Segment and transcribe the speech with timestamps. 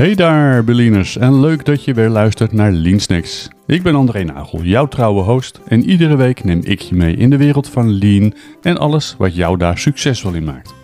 [0.00, 3.48] Hey daar, Berliners, en leuk dat je weer luistert naar Lean Snacks.
[3.66, 7.30] Ik ben André Nagel, jouw trouwe host, en iedere week neem ik je mee in
[7.30, 10.74] de wereld van Lean en alles wat jou daar succesvol in maakt.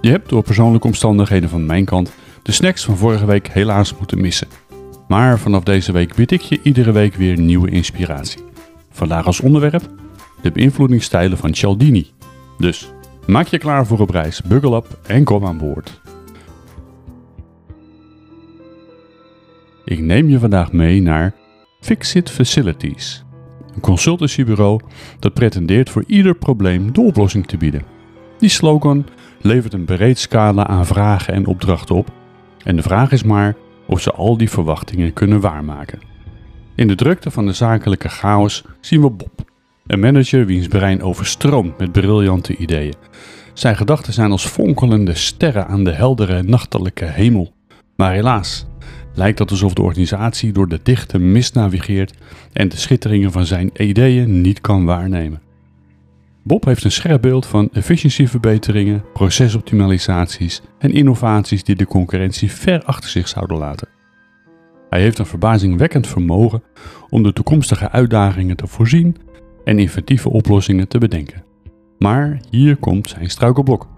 [0.00, 4.20] Je hebt door persoonlijke omstandigheden van mijn kant de snacks van vorige week helaas moeten
[4.20, 4.48] missen.
[5.08, 8.40] Maar vanaf deze week bied ik je iedere week weer nieuwe inspiratie.
[8.90, 9.82] Vandaag als onderwerp
[10.42, 12.10] de beïnvloedingsstijlen van Cialdini.
[12.58, 12.90] Dus
[13.26, 16.00] maak je klaar voor een reis, buckle up en kom aan boord.
[19.88, 21.34] Ik neem je vandaag mee naar
[21.80, 23.24] Fixit Facilities,
[23.74, 24.80] een consultancybureau
[25.18, 27.82] dat pretendeert voor ieder probleem de oplossing te bieden.
[28.38, 29.06] Die slogan
[29.40, 32.10] levert een breed scala aan vragen en opdrachten op
[32.64, 33.56] en de vraag is maar
[33.86, 36.00] of ze al die verwachtingen kunnen waarmaken.
[36.74, 39.50] In de drukte van de zakelijke chaos zien we Bob,
[39.86, 42.94] een manager wiens brein overstroomt met briljante ideeën.
[43.52, 47.52] Zijn gedachten zijn als fonkelende sterren aan de heldere nachtelijke hemel.
[47.96, 48.66] Maar helaas,
[49.18, 52.14] lijkt het alsof de organisatie door de dichte mist navigeert
[52.52, 55.40] en de schitteringen van zijn ideeën niet kan waarnemen.
[56.42, 63.10] Bob heeft een scherp beeld van efficiëntieverbeteringen, procesoptimalisaties en innovaties die de concurrentie ver achter
[63.10, 63.88] zich zouden laten.
[64.90, 66.62] Hij heeft een verbazingwekkend vermogen
[67.08, 69.16] om de toekomstige uitdagingen te voorzien
[69.64, 71.44] en inventieve oplossingen te bedenken.
[71.98, 73.88] Maar hier komt zijn struikelblok.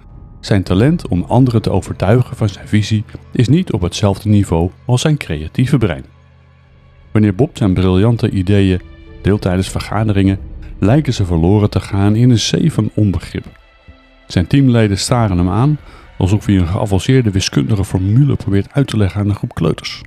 [0.40, 5.00] Zijn talent om anderen te overtuigen van zijn visie is niet op hetzelfde niveau als
[5.00, 6.04] zijn creatieve brein.
[7.12, 8.80] Wanneer Bob zijn briljante ideeën
[9.22, 10.38] deelt tijdens vergaderingen,
[10.78, 13.44] lijken ze verloren te gaan in een zee van onbegrip.
[14.26, 15.78] Zijn teamleden staren hem aan
[16.18, 20.02] alsof hij een geavanceerde wiskundige formule probeert uit te leggen aan een groep kleuters.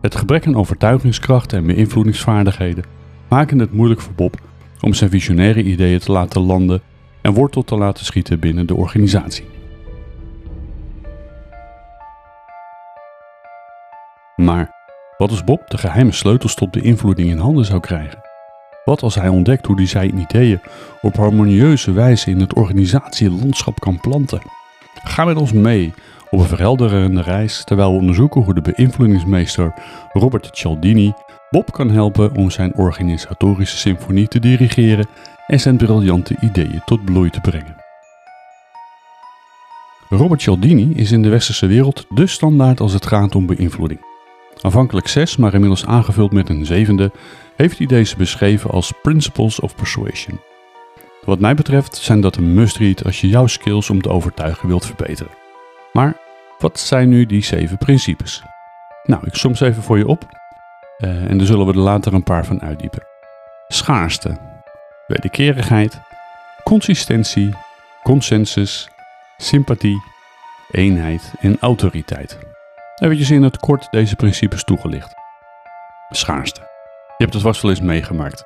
[0.00, 2.84] Het gebrek aan overtuigingskracht en beïnvloedingsvaardigheden
[3.28, 4.40] maken het moeilijk voor Bob
[4.80, 6.82] om zijn visionaire ideeën te laten landen
[7.26, 9.44] en wortel te laten schieten binnen de organisatie.
[14.36, 14.70] Maar
[15.18, 18.18] wat als Bob de geheime sleutels tot beïnvloeding in handen zou krijgen?
[18.84, 20.60] Wat als hij ontdekt hoe hij zijn ideeën
[21.00, 24.40] op harmonieuze wijze in het organisatielandschap kan planten?
[25.04, 25.94] Ga met ons mee
[26.30, 29.74] op een verhelderende reis terwijl we onderzoeken hoe de beïnvloedingsmeester
[30.12, 31.12] Robert Cialdini
[31.50, 35.06] Bob kan helpen om zijn organisatorische symfonie te dirigeren
[35.46, 37.76] en zijn briljante ideeën tot bloei te brengen.
[40.08, 44.00] Robert Cialdini is in de westerse wereld de standaard als het gaat om beïnvloeding.
[44.60, 47.12] Aanvankelijk zes, maar inmiddels aangevuld met een zevende,
[47.56, 50.40] heeft hij deze beschreven als Principles of Persuasion.
[51.24, 54.86] Wat mij betreft zijn dat een must-read als je jouw skills om te overtuigen wilt
[54.86, 55.32] verbeteren.
[55.92, 56.16] Maar
[56.58, 58.42] wat zijn nu die zeven principes?
[59.04, 60.26] Nou, ik som ze even voor je op
[60.98, 63.06] uh, en daar zullen we er later een paar van uitdiepen.
[63.68, 64.38] Schaarste,
[65.06, 66.00] wederkerigheid,
[66.64, 67.54] consistentie,
[68.02, 68.88] consensus,
[69.36, 70.02] sympathie,
[70.70, 72.38] eenheid en autoriteit.
[72.96, 75.14] Even in het kort deze principes toegelicht.
[76.10, 76.60] Schaarste.
[77.06, 78.44] Je hebt het vast wel eens meegemaakt.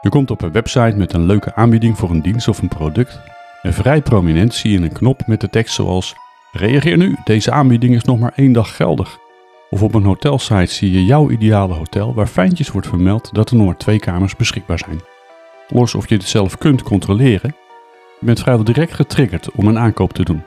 [0.00, 3.20] Je komt op een website met een leuke aanbieding voor een dienst of een product.
[3.62, 6.14] En vrij prominent zie je een knop met de tekst zoals
[6.52, 9.18] Reageer nu, deze aanbieding is nog maar één dag geldig.
[9.70, 13.56] Of op een hotelsite zie je jouw ideale hotel waar fijntjes wordt vermeld dat er
[13.56, 15.00] nog maar twee kamers beschikbaar zijn.
[15.68, 17.54] Los of je het zelf kunt controleren,
[18.20, 20.44] je bent vrijwel direct getriggerd om een aankoop te doen.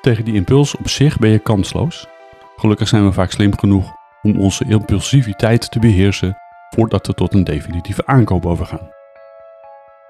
[0.00, 2.06] Tegen die impuls op zich ben je kansloos.
[2.56, 6.36] Gelukkig zijn we vaak slim genoeg om onze impulsiviteit te beheersen
[6.70, 8.90] voordat we tot een definitieve aankoop overgaan.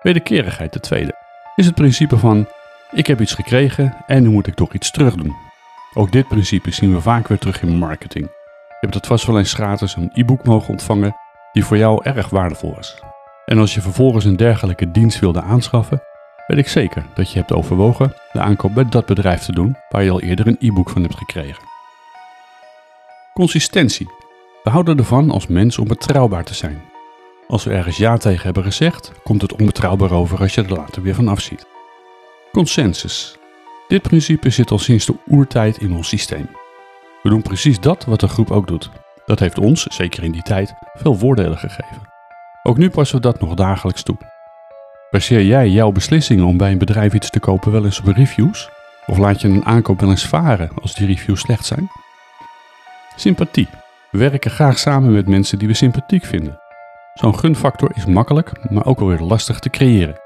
[0.03, 1.15] Wederkerigheid, de tweede,
[1.55, 2.49] is het principe van
[2.91, 5.37] ik heb iets gekregen en nu moet ik toch iets terug doen.
[5.95, 8.25] Ook dit principe zien we vaak weer terug in marketing.
[8.69, 11.17] Je hebt het vast wel eens gratis een e-book mogen ontvangen
[11.53, 13.06] die voor jou erg waardevol was.
[13.47, 16.03] En als je vervolgens een dergelijke dienst wilde aanschaffen,
[16.47, 20.05] weet ik zeker dat je hebt overwogen de aankoop bij dat bedrijf te doen waar
[20.05, 21.65] je al eerder een e-book van hebt gekregen.
[23.35, 24.11] Consistentie.
[24.63, 26.83] We houden ervan als mens om betrouwbaar te zijn.
[27.49, 31.03] Als we ergens ja tegen hebben gezegd, komt het onbetrouwbaar over als je er later
[31.03, 31.67] weer van afziet.
[32.53, 33.37] Consensus.
[33.89, 36.49] Dit principe zit al sinds de oertijd in ons systeem.
[37.23, 38.91] We doen precies dat wat de groep ook doet.
[39.27, 42.16] Dat heeft ons, zeker in die tijd, veel voordelen gegeven.
[42.67, 44.17] Ook nu passen we dat nog dagelijks toe.
[45.11, 48.69] Baseer jij jouw beslissingen om bij een bedrijf iets te kopen wel eens op reviews?
[49.07, 51.91] Of laat je een aankoop wel eens varen als die reviews slecht zijn?
[53.17, 53.69] Sympathie.
[54.11, 56.61] We werken graag samen met mensen die we sympathiek vinden.
[57.15, 60.21] Zo'n gunfactor is makkelijk, maar ook alweer lastig te creëren.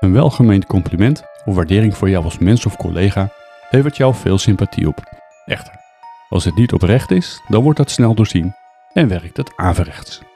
[0.00, 3.28] Een welgemeend compliment of waardering voor jou als mens of collega
[3.70, 5.02] levert jou veel sympathie op.
[5.44, 5.74] Echter,
[6.28, 8.54] als het niet oprecht is, dan wordt dat snel doorzien
[8.92, 10.29] en werkt het averechts.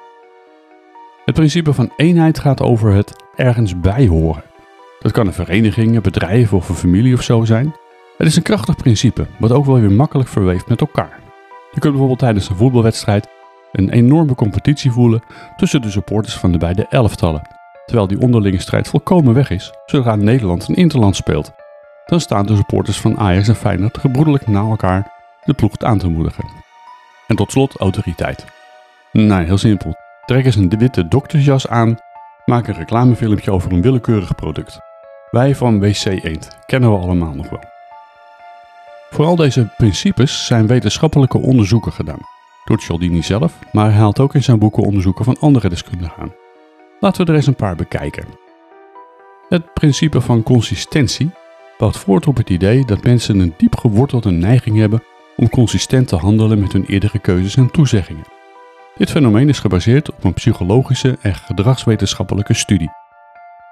[1.35, 4.43] Het principe van eenheid gaat over het ergens bij horen.
[5.01, 7.75] Dat kan een vereniging, een bedrijf of een familie of zo zijn.
[8.17, 11.19] Het is een krachtig principe, wat ook wel weer makkelijk verweeft met elkaar.
[11.71, 13.29] Je kunt bijvoorbeeld tijdens een voetbalwedstrijd
[13.73, 15.23] een enorme competitie voelen
[15.57, 17.49] tussen de supporters van de beide elftallen,
[17.87, 21.53] terwijl die onderlinge strijd volkomen weg is zodra Nederland een interland speelt.
[22.07, 25.13] Dan staan de supporters van Ajax en Feyenoord gebroedelijk na elkaar
[25.45, 26.45] de ploeg aan te moedigen.
[27.27, 28.45] En tot slot autoriteit.
[29.13, 30.04] Nou, heel simpel.
[30.27, 31.99] Trek eens een witte doktersjas aan,
[32.45, 34.81] maak een reclamefilmpje over een willekeurig product.
[35.31, 37.65] Wij van WC Eend kennen we allemaal nog wel.
[39.11, 42.19] Voor al deze principes zijn wetenschappelijke onderzoeken gedaan.
[42.65, 46.35] Door Cialdini zelf, maar hij haalt ook in zijn boeken onderzoeken van andere deskundigen aan.
[47.01, 48.25] Laten we er eens een paar bekijken.
[49.49, 51.31] Het principe van consistentie
[51.79, 55.03] bouwt voort op het idee dat mensen een diep gewortelde neiging hebben
[55.37, 58.25] om consistent te handelen met hun eerdere keuzes en toezeggingen.
[58.97, 62.91] Dit fenomeen is gebaseerd op een psychologische en gedragswetenschappelijke studie.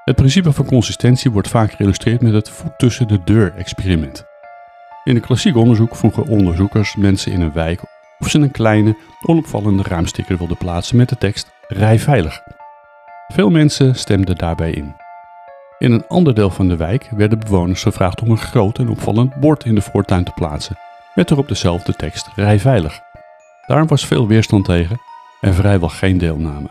[0.05, 4.25] Het principe van consistentie wordt vaak geïllustreerd met het voet tussen de deur experiment.
[5.05, 7.81] In het klassiek onderzoek vroegen onderzoekers mensen in een wijk
[8.19, 8.97] of ze een kleine,
[9.27, 12.41] onopvallende raamsticker wilden plaatsen met de tekst Rij veilig.
[13.29, 14.95] Veel mensen stemden daarbij in.
[15.79, 19.35] In een ander deel van de wijk werden bewoners gevraagd om een groot en opvallend
[19.35, 20.79] bord in de voortuin te plaatsen,
[21.15, 23.01] met erop dezelfde tekst Rij veilig.
[23.67, 25.11] Daar was veel weerstand tegen
[25.43, 26.69] en vrijwel geen deelname.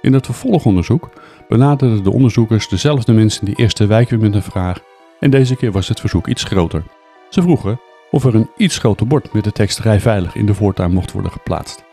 [0.00, 1.10] In het vervolgonderzoek
[1.48, 4.80] benaderden de onderzoekers dezelfde mensen die eerste wijk weer met een vraag
[5.20, 6.82] en deze keer was het verzoek iets groter.
[7.30, 7.80] Ze vroegen
[8.10, 11.32] of er een iets groter bord met de tekst veilig in de voortuin mocht worden
[11.32, 11.84] geplaatst.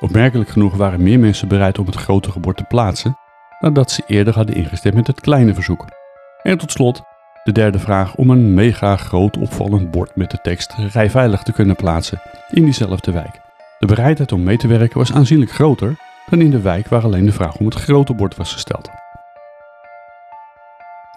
[0.00, 3.18] Opmerkelijk genoeg waren meer mensen bereid om het grotere bord te plaatsen
[3.60, 5.84] nadat ze eerder hadden ingestemd met het kleine verzoek.
[6.42, 7.02] En tot slot
[7.44, 11.52] de derde vraag om een mega groot opvallend bord met de tekst Rij veilig te
[11.52, 13.43] kunnen plaatsen in diezelfde wijk.
[13.78, 15.96] De bereidheid om mee te werken was aanzienlijk groter
[16.30, 18.88] dan in de wijk waar alleen de vraag om het grote bord was gesteld.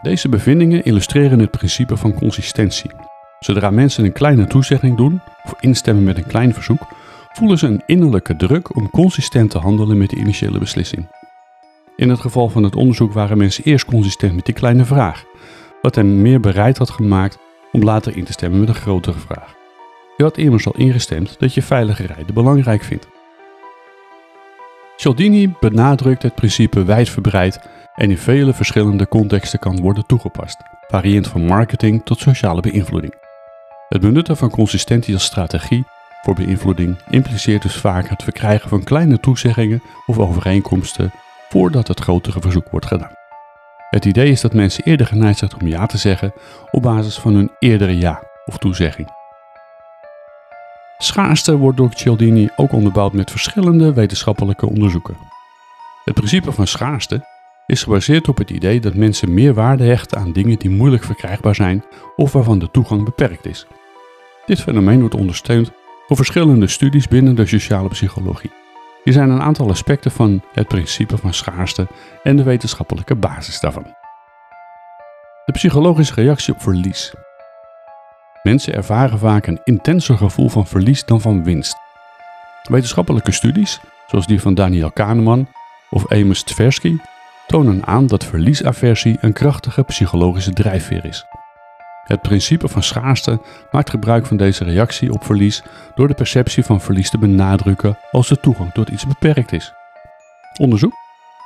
[0.02, 2.92] Deze bevindingen illustreren het principe van consistentie.
[3.40, 6.88] Zodra mensen een kleine toezegging doen of instemmen met een klein verzoek,
[7.34, 11.08] voelen ze een innerlijke druk om consistent te handelen met de initiële beslissing.
[11.96, 15.24] In het geval van het onderzoek waren mensen eerst consistent met die kleine vraag,
[15.82, 17.38] wat hen meer bereid had gemaakt
[17.72, 19.56] om later in te stemmen met een grotere vraag.
[20.18, 23.08] Je had immers al ingestemd dat je veilige rijden belangrijk vindt.
[24.96, 27.60] Cialdini benadrukt het principe wijdverbreid
[27.96, 33.14] en in vele verschillende contexten kan worden toegepast, variërend van marketing tot sociale beïnvloeding.
[33.90, 35.86] Het benutten van consistentie als strategie
[36.22, 41.12] voor beïnvloeding impliceert dus vaak het verkrijgen van kleine toezeggingen of overeenkomsten
[41.50, 43.16] voordat het grotere verzoek wordt gedaan.
[43.90, 46.34] Het idee is dat mensen eerder geneigd zijn om ja te zeggen
[46.72, 49.16] op basis van hun eerdere ja of toezegging.
[50.98, 55.18] Schaarste wordt door Cialdini ook onderbouwd met verschillende wetenschappelijke onderzoeken.
[56.04, 57.26] Het principe van schaarste
[57.66, 61.56] is gebaseerd op het idee dat mensen meer waarde hechten aan dingen die moeilijk verkrijgbaar
[61.56, 61.84] zijn
[62.16, 63.68] of waarvan de toegang beperkt is.
[64.46, 65.72] Dit fenomeen wordt ondersteund
[66.08, 68.52] door verschillende studies binnen de sociale psychologie.
[69.04, 71.88] Hier zijn een aantal aspecten van het principe van schaarste
[72.24, 73.96] en de wetenschappelijke basis daarvan.
[75.46, 77.14] De psychologische reactie op verlies.
[78.48, 81.76] Mensen ervaren vaak een intenser gevoel van verlies dan van winst.
[82.64, 85.48] Wetenschappelijke studies, zoals die van Daniel Kahneman
[85.90, 86.98] of Amos Tversky,
[87.48, 91.26] tonen aan dat verliesaversie een krachtige psychologische drijfveer is.
[92.04, 93.42] Het principe van schaarste
[93.72, 95.64] maakt gebruik van deze reactie op verlies
[95.96, 99.74] door de perceptie van verlies te benadrukken als de toegang tot iets beperkt is.
[100.60, 100.94] Onderzoek,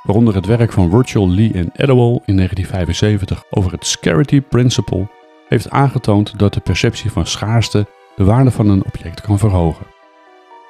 [0.02, 5.70] waaronder het werk van Virtual Lee en Edowell in 1975 over het Scarcity Principle, heeft
[5.70, 9.86] aangetoond dat de perceptie van schaarste de waarde van een object kan verhogen.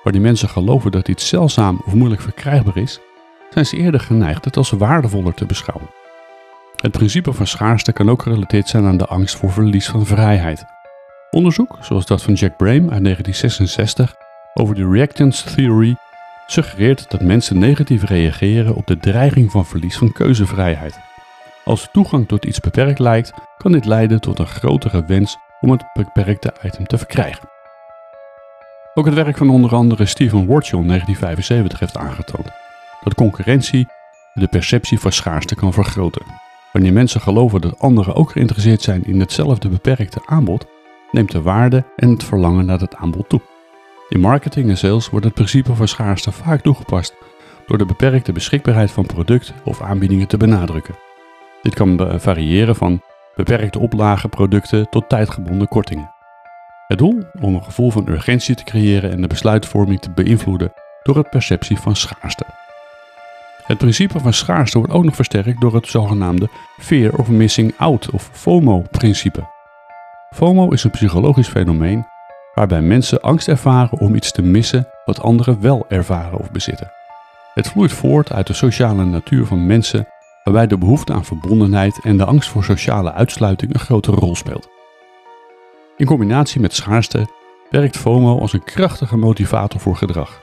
[0.02, 3.00] Wanneer mensen geloven dat iets zeldzaam of moeilijk verkrijgbaar is,
[3.50, 5.90] zijn ze eerder geneigd het als waardevoller te beschouwen.
[6.76, 10.64] Het principe van schaarste kan ook gerelateerd zijn aan de angst voor verlies van vrijheid.
[11.30, 14.14] Onderzoek, zoals dat van Jack Brame uit 1966
[14.54, 15.96] over de reactance theory,
[16.46, 21.11] suggereert dat mensen negatief reageren op de dreiging van verlies van keuzevrijheid.
[21.64, 25.84] Als toegang tot iets beperkt lijkt, kan dit leiden tot een grotere wens om het
[25.92, 27.48] beperkte item te verkrijgen.
[28.94, 32.50] Ook het werk van onder andere Stephen in 1975 heeft aangetoond
[33.04, 33.86] dat concurrentie
[34.34, 36.22] de perceptie van schaarste kan vergroten.
[36.72, 40.66] Wanneer mensen geloven dat anderen ook geïnteresseerd zijn in hetzelfde beperkte aanbod,
[41.10, 43.40] neemt de waarde en het verlangen naar het aanbod toe.
[44.08, 47.14] In marketing en sales wordt het principe van schaarste vaak toegepast
[47.66, 50.94] door de beperkte beschikbaarheid van producten of aanbiedingen te benadrukken.
[51.62, 53.02] Dit kan variëren van
[53.34, 56.14] beperkte oplagen producten tot tijdgebonden kortingen.
[56.86, 61.16] Het doel om een gevoel van urgentie te creëren en de besluitvorming te beïnvloeden door
[61.16, 62.44] het perceptie van schaarste.
[63.66, 68.10] Het principe van schaarste wordt ook nog versterkt door het zogenaamde Fear of Missing Out
[68.10, 69.48] of FOMO-principe.
[70.34, 72.06] FOMO is een psychologisch fenomeen
[72.54, 76.92] waarbij mensen angst ervaren om iets te missen wat anderen wel ervaren of bezitten.
[77.54, 80.06] Het vloeit voort uit de sociale natuur van mensen,
[80.44, 84.68] waarbij de behoefte aan verbondenheid en de angst voor sociale uitsluiting een grote rol speelt.
[85.96, 87.26] In combinatie met schaarste
[87.70, 90.40] werkt FOMO als een krachtige motivator voor gedrag.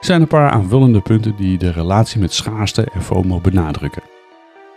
[0.00, 4.02] Er zijn een paar aanvullende punten die de relatie met schaarste en FOMO benadrukken.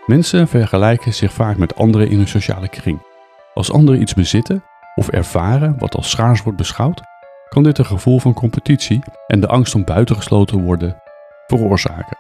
[0.06, 3.02] Mensen vergelijken zich vaak met anderen in hun sociale kring.
[3.54, 4.64] Als anderen iets bezitten
[4.96, 7.02] of ervaren wat als schaars wordt beschouwd,
[7.50, 11.02] kan dit een gevoel van competitie en de angst om buitengesloten te worden
[11.48, 12.18] veroorzaken.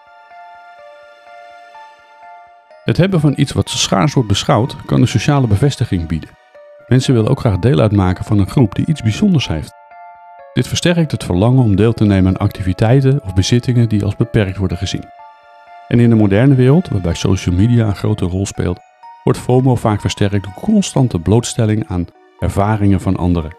[2.83, 6.29] Het hebben van iets wat schaars wordt beschouwd kan een sociale bevestiging bieden.
[6.87, 9.73] Mensen willen ook graag deel uitmaken van een groep die iets bijzonders heeft.
[10.53, 14.57] Dit versterkt het verlangen om deel te nemen aan activiteiten of bezittingen die als beperkt
[14.57, 15.05] worden gezien.
[15.87, 18.79] En in de moderne wereld, waarbij social media een grote rol speelt,
[19.23, 22.07] wordt FOMO vaak versterkt door constante blootstelling aan
[22.39, 23.55] ervaringen van anderen.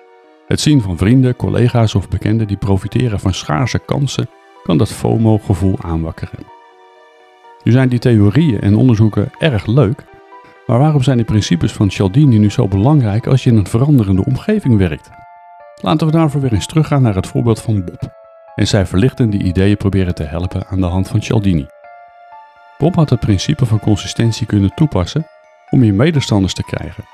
[0.47, 4.29] Het zien van vrienden, collega's of bekenden die profiteren van schaarse kansen
[4.63, 6.54] kan dat FOMO-gevoel aanwakkeren.
[7.65, 10.05] Nu zijn die theorieën en onderzoeken erg leuk,
[10.67, 14.25] maar waarom zijn de principes van Cialdini nu zo belangrijk als je in een veranderende
[14.25, 15.11] omgeving werkt?
[15.83, 18.23] Laten we daarvoor weer eens teruggaan naar het voorbeeld van Bob
[18.55, 21.67] en zijn verlichtende ideeën proberen te helpen aan de hand van Cialdini.
[22.79, 25.27] Bob had het principe van consistentie kunnen toepassen
[25.71, 27.05] om meer medestanders te krijgen.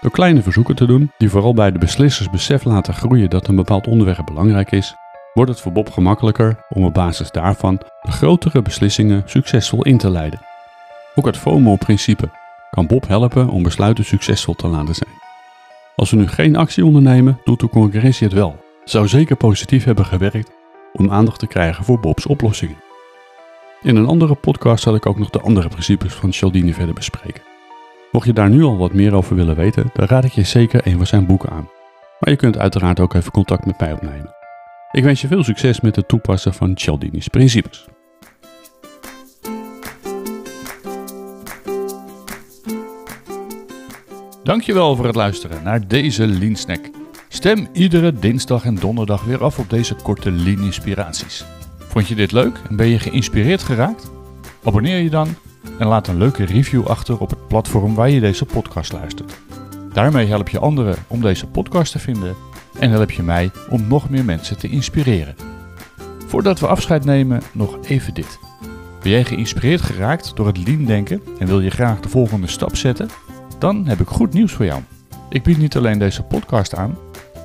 [0.00, 3.56] Door kleine verzoeken te doen, die vooral bij de beslissers besef laten groeien dat een
[3.56, 4.94] bepaald onderwerp belangrijk is,
[5.34, 10.10] wordt het voor Bob gemakkelijker om op basis daarvan de grotere beslissingen succesvol in te
[10.10, 10.40] leiden.
[11.14, 12.30] Ook het FOMO-principe
[12.70, 15.14] kan Bob helpen om besluiten succesvol te laten zijn.
[15.96, 18.56] Als we nu geen actie ondernemen, doet de concurrentie het wel.
[18.84, 20.50] Zou zeker positief hebben gewerkt
[20.92, 22.82] om aandacht te krijgen voor Bob's oplossingen.
[23.82, 27.42] In een andere podcast zal ik ook nog de andere principes van Cialdini verder bespreken.
[28.12, 30.86] Mocht je daar nu al wat meer over willen weten, dan raad ik je zeker
[30.86, 31.68] een van zijn boeken aan.
[32.20, 34.39] Maar je kunt uiteraard ook even contact met mij opnemen.
[34.92, 37.86] Ik wens je veel succes met het toepassen van Cialdini's principes.
[44.44, 46.90] Dankjewel voor het luisteren naar deze Lean Snack.
[47.28, 51.44] Stem iedere dinsdag en donderdag weer af op deze korte Lean inspiraties.
[51.78, 54.10] Vond je dit leuk en ben je geïnspireerd geraakt?
[54.64, 55.28] Abonneer je dan
[55.78, 59.38] en laat een leuke review achter op het platform waar je deze podcast luistert.
[59.92, 62.36] Daarmee help je anderen om deze podcast te vinden
[62.80, 65.34] en help je mij om nog meer mensen te inspireren.
[66.26, 68.38] Voordat we afscheid nemen, nog even dit.
[69.02, 72.76] Ben jij geïnspireerd geraakt door het lean denken en wil je graag de volgende stap
[72.76, 73.08] zetten?
[73.58, 74.80] Dan heb ik goed nieuws voor jou.
[75.28, 76.96] Ik bied niet alleen deze podcast aan,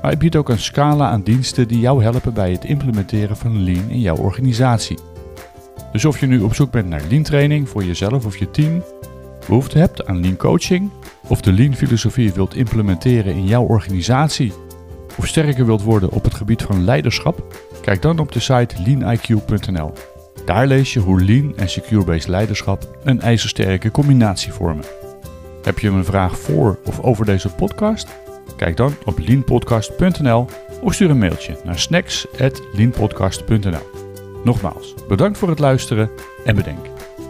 [0.02, 3.64] maar ik bied ook een scala aan diensten die jou helpen bij het implementeren van
[3.64, 5.00] lean in jouw organisatie.
[5.92, 8.84] Dus of je nu op zoek bent naar lean training voor jezelf of je team,
[9.48, 10.90] behoefte hebt aan lean coaching,
[11.28, 14.54] of de lean filosofie wilt implementeren in jouw organisatie,
[15.18, 17.44] of sterker wilt worden op het gebied van leiderschap,
[17.82, 19.94] kijk dan op de site leaniq.nl.
[20.46, 24.86] Daar lees je hoe lean en secure-based leiderschap een ijzersterke combinatie vormen.
[25.64, 28.08] Heb je een vraag voor of over deze podcast?
[28.56, 30.48] Kijk dan op leanpodcast.nl
[30.82, 33.90] of stuur een mailtje naar snacks.leanpodcast.nl.
[34.44, 36.10] Nogmaals, bedankt voor het luisteren
[36.46, 36.86] en bedenk,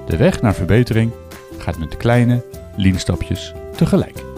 [0.05, 1.11] de weg naar verbetering
[1.57, 2.43] gaat met kleine
[2.75, 4.34] lean stapjes tegelijk.